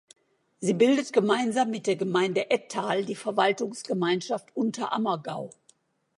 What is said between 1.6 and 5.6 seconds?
mit der Gemeinde Ettal die Verwaltungsgemeinschaft Unterammergau.